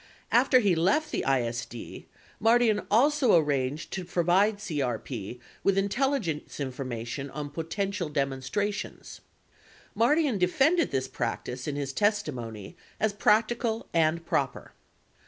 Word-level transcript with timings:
5 0.31 0.39
After 0.41 0.59
he 0.61 0.73
left 0.73 1.11
the 1.11 1.23
ISD, 1.29 2.05
Mardian 2.39 2.87
also 2.89 3.35
arranged 3.35 3.91
to 3.93 4.03
provide 4.03 4.57
CRP 4.57 5.39
with 5.63 5.77
intelligence 5.77 6.59
information 6.59 7.29
on 7.29 7.51
potential 7.51 8.09
demonstrations. 8.09 9.21
Mardian 9.95 10.39
de 10.39 10.47
fended 10.47 10.89
this 10.89 11.07
practice 11.07 11.67
in 11.67 11.75
his 11.75 11.93
testimony 11.93 12.75
as 12.99 13.13
practical 13.13 13.89
and 13.93 14.25
proper. 14.25 14.73